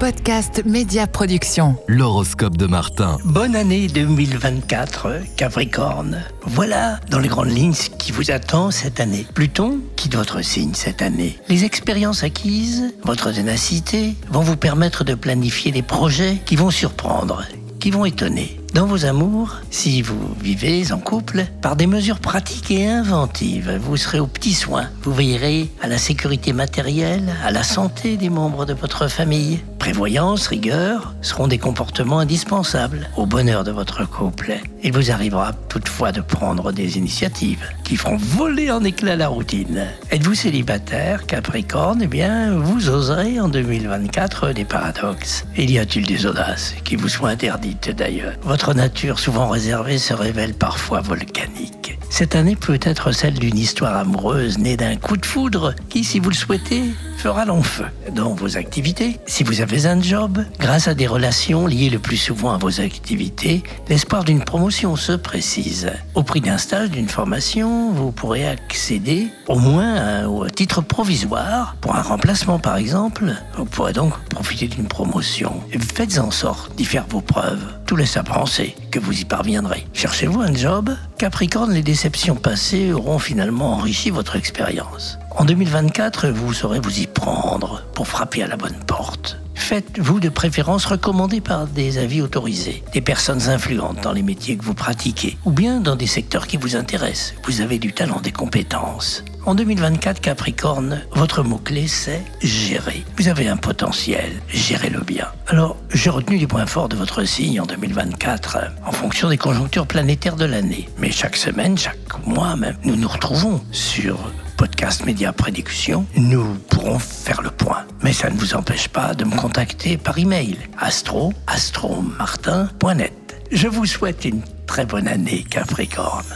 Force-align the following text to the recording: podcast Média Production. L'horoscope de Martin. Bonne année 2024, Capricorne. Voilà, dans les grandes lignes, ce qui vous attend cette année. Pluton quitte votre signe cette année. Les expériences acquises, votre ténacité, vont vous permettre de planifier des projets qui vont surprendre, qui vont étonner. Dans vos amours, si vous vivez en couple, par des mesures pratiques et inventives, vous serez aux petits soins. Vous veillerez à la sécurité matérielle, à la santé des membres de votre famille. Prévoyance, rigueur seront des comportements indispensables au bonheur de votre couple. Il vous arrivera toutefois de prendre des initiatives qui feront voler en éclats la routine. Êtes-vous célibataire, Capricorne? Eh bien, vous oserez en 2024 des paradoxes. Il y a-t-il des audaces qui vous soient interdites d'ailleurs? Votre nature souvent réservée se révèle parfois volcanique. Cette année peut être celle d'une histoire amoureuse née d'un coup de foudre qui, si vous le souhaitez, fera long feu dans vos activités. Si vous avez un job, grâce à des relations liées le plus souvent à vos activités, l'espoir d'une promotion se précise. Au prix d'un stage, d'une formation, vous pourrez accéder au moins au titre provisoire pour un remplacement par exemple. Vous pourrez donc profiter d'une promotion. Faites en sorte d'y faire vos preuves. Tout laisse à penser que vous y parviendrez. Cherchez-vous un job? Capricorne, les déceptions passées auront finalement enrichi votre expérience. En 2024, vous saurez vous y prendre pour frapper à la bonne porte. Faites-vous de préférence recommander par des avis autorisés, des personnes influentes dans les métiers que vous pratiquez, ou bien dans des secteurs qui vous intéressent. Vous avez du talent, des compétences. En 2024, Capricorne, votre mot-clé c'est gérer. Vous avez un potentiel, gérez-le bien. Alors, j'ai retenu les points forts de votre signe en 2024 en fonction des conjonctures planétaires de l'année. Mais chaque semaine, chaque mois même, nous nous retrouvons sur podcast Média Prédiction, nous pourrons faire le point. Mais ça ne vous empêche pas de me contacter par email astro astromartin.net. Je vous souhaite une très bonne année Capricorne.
podcast 0.00 0.62
Média 0.64 1.06
Production. 1.06 1.76
L'horoscope 1.86 2.56
de 2.56 2.64
Martin. 2.64 3.18
Bonne 3.22 3.54
année 3.54 3.86
2024, 3.86 5.08
Capricorne. 5.36 6.22
Voilà, 6.42 6.98
dans 7.10 7.18
les 7.18 7.28
grandes 7.28 7.50
lignes, 7.50 7.74
ce 7.74 7.90
qui 7.90 8.10
vous 8.10 8.30
attend 8.30 8.70
cette 8.70 8.98
année. 8.98 9.26
Pluton 9.34 9.80
quitte 9.96 10.16
votre 10.16 10.40
signe 10.40 10.72
cette 10.72 11.02
année. 11.02 11.38
Les 11.50 11.66
expériences 11.66 12.24
acquises, 12.24 12.94
votre 13.04 13.30
ténacité, 13.30 14.14
vont 14.30 14.40
vous 14.40 14.56
permettre 14.56 15.04
de 15.04 15.14
planifier 15.14 15.70
des 15.70 15.82
projets 15.82 16.38
qui 16.46 16.56
vont 16.56 16.70
surprendre, 16.70 17.44
qui 17.78 17.90
vont 17.90 18.06
étonner. 18.06 18.58
Dans 18.72 18.86
vos 18.86 19.04
amours, 19.04 19.56
si 19.70 20.00
vous 20.00 20.34
vivez 20.40 20.92
en 20.92 20.98
couple, 20.98 21.44
par 21.60 21.76
des 21.76 21.86
mesures 21.86 22.20
pratiques 22.20 22.70
et 22.70 22.88
inventives, 22.88 23.78
vous 23.82 23.98
serez 23.98 24.20
aux 24.20 24.28
petits 24.28 24.54
soins. 24.54 24.88
Vous 25.02 25.12
veillerez 25.12 25.68
à 25.82 25.88
la 25.88 25.98
sécurité 25.98 26.54
matérielle, 26.54 27.34
à 27.44 27.50
la 27.50 27.64
santé 27.64 28.16
des 28.16 28.30
membres 28.30 28.64
de 28.64 28.72
votre 28.72 29.08
famille. 29.08 29.60
Prévoyance, 29.80 30.46
rigueur 30.46 31.14
seront 31.22 31.48
des 31.48 31.56
comportements 31.56 32.18
indispensables 32.18 33.08
au 33.16 33.24
bonheur 33.24 33.64
de 33.64 33.70
votre 33.70 34.06
couple. 34.06 34.52
Il 34.82 34.92
vous 34.92 35.10
arrivera 35.10 35.54
toutefois 35.70 36.12
de 36.12 36.20
prendre 36.20 36.70
des 36.70 36.98
initiatives 36.98 37.64
qui 37.82 37.96
feront 37.96 38.18
voler 38.18 38.70
en 38.70 38.84
éclats 38.84 39.16
la 39.16 39.28
routine. 39.28 39.86
Êtes-vous 40.10 40.34
célibataire, 40.34 41.24
Capricorne? 41.26 42.02
Eh 42.02 42.06
bien, 42.08 42.58
vous 42.58 42.90
oserez 42.90 43.40
en 43.40 43.48
2024 43.48 44.52
des 44.52 44.66
paradoxes. 44.66 45.46
Il 45.56 45.70
y 45.70 45.78
a-t-il 45.78 46.06
des 46.06 46.26
audaces 46.26 46.74
qui 46.84 46.96
vous 46.96 47.08
soient 47.08 47.30
interdites 47.30 47.88
d'ailleurs? 47.90 48.34
Votre 48.42 48.74
nature 48.74 49.18
souvent 49.18 49.48
réservée 49.48 49.96
se 49.96 50.12
révèle 50.12 50.52
parfois 50.52 51.00
volcanique. 51.00 51.79
Cette 52.10 52.34
année 52.34 52.56
peut 52.56 52.78
être 52.82 53.12
celle 53.12 53.34
d'une 53.34 53.56
histoire 53.56 53.96
amoureuse 53.96 54.58
née 54.58 54.76
d'un 54.76 54.96
coup 54.96 55.16
de 55.16 55.24
foudre 55.24 55.74
qui, 55.88 56.02
si 56.02 56.18
vous 56.18 56.28
le 56.28 56.34
souhaitez, 56.34 56.82
fera 57.16 57.44
long 57.44 57.62
feu 57.62 57.84
dans 58.12 58.34
vos 58.34 58.56
activités. 58.56 59.18
Si 59.26 59.44
vous 59.44 59.60
avez 59.60 59.86
un 59.86 60.02
job, 60.02 60.44
grâce 60.58 60.88
à 60.88 60.94
des 60.94 61.06
relations 61.06 61.66
liées 61.66 61.88
le 61.88 62.00
plus 62.00 62.16
souvent 62.16 62.52
à 62.52 62.58
vos 62.58 62.80
activités, 62.80 63.62
l'espoir 63.88 64.24
d'une 64.24 64.42
promotion 64.42 64.96
se 64.96 65.12
précise. 65.12 65.92
Au 66.14 66.24
prix 66.24 66.40
d'un 66.40 66.58
stage, 66.58 66.90
d'une 66.90 67.08
formation, 67.08 67.92
vous 67.92 68.10
pourrez 68.10 68.46
accéder 68.46 69.28
au 69.46 69.58
moins 69.58 70.26
au 70.26 70.48
titre 70.50 70.82
provisoire 70.82 71.76
pour 71.80 71.94
un 71.94 72.02
remplacement 72.02 72.58
par 72.58 72.76
exemple. 72.76 73.34
Vous 73.56 73.66
pourrez 73.66 73.92
donc 73.92 74.18
profiter 74.30 74.66
d'une 74.66 74.88
promotion. 74.88 75.62
Faites 75.78 76.18
en 76.18 76.32
sorte 76.32 76.74
d'y 76.74 76.84
faire 76.84 77.06
vos 77.08 77.20
preuves. 77.20 77.78
Tout 77.86 77.96
laisse 77.96 78.16
à 78.16 78.24
penser 78.24 78.74
que 78.90 78.98
vous 78.98 79.20
y 79.20 79.24
parviendrez. 79.24 79.86
Cherchez-vous 79.92 80.40
un 80.40 80.54
job? 80.54 80.90
Capricorne, 81.18 81.72
les 81.72 81.82
déceptions 81.82 82.36
passées 82.36 82.92
auront 82.92 83.18
finalement 83.18 83.74
enrichi 83.74 84.10
votre 84.10 84.36
expérience. 84.36 85.18
En 85.30 85.44
2024, 85.44 86.28
vous 86.28 86.52
saurez 86.52 86.80
vous 86.80 87.00
y 87.00 87.06
prendre 87.06 87.82
pour 87.94 88.08
frapper 88.08 88.42
à 88.42 88.46
la 88.46 88.56
bonne 88.56 88.78
porte. 88.86 89.38
Faites-vous 89.54 90.20
de 90.20 90.28
préférence 90.28 90.86
recommander 90.86 91.40
par 91.40 91.66
des 91.66 91.98
avis 91.98 92.22
autorisés, 92.22 92.82
des 92.92 93.00
personnes 93.00 93.48
influentes 93.48 94.00
dans 94.02 94.12
les 94.12 94.22
métiers 94.22 94.56
que 94.56 94.64
vous 94.64 94.74
pratiquez, 94.74 95.38
ou 95.44 95.52
bien 95.52 95.80
dans 95.80 95.96
des 95.96 96.06
secteurs 96.06 96.46
qui 96.46 96.56
vous 96.56 96.76
intéressent. 96.76 97.34
Vous 97.44 97.60
avez 97.60 97.78
du 97.78 97.92
talent, 97.92 98.20
des 98.20 98.32
compétences. 98.32 99.22
En 99.46 99.54
2024, 99.54 100.20
Capricorne, 100.20 101.02
votre 101.12 101.42
mot-clé 101.42 101.88
c'est 101.88 102.22
gérer. 102.42 103.04
Vous 103.16 103.28
avez 103.28 103.48
un 103.48 103.56
potentiel, 103.56 104.30
gérez-le 104.48 105.00
bien. 105.00 105.28
Alors, 105.48 105.76
j'ai 105.92 106.10
retenu 106.10 106.36
les 106.36 106.46
points 106.46 106.66
forts 106.66 106.90
de 106.90 106.96
votre 106.96 107.24
signe 107.24 107.60
en 107.60 107.66
2024 107.66 108.58
en 108.84 108.92
fonction 108.92 109.30
des 109.30 109.38
conjonctures 109.38 109.86
planétaires 109.86 110.36
de 110.36 110.44
l'année. 110.44 110.88
Mais 110.98 111.10
chaque 111.10 111.36
semaine, 111.36 111.78
chaque 111.78 112.26
mois 112.26 112.54
même, 112.54 112.76
nous 112.84 112.96
nous 112.96 113.08
retrouvons 113.08 113.62
sur 113.72 114.18
podcast 114.58 115.06
Média 115.06 115.32
Prédiction, 115.32 116.04
nous 116.16 116.54
pourrons 116.68 116.98
faire 116.98 117.40
le 117.40 117.50
point. 117.50 117.86
Mais 118.02 118.12
ça 118.12 118.28
ne 118.28 118.36
vous 118.36 118.54
empêche 118.54 118.88
pas 118.88 119.14
de 119.14 119.24
me 119.24 119.34
contacter 119.34 119.96
par 119.96 120.18
email 120.18 120.58
astro 120.78 121.32
astromartin.net. 121.46 123.12
Je 123.50 123.68
vous 123.68 123.86
souhaite 123.86 124.26
une 124.26 124.42
très 124.66 124.84
bonne 124.84 125.08
année 125.08 125.44
Capricorne. 125.48 126.26